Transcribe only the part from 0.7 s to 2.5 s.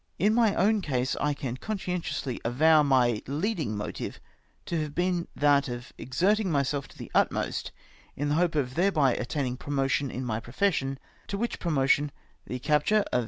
case, I can conscientiously